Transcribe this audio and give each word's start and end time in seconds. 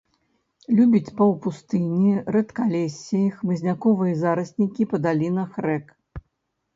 Любіць 0.77 1.11
паўпустыні, 1.17 2.13
рэдкалессі, 2.35 3.21
хмызняковыя 3.41 4.15
зараснікі 4.23 4.83
па 4.95 5.01
далінах 5.05 5.51
рэк. 5.67 5.85